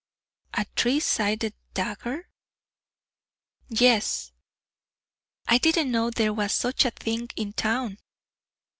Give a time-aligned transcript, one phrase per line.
[0.55, 2.27] "A three sided dagger?"
[3.69, 4.31] "Yes."
[5.47, 7.99] "I didn't know there was such a thing in town.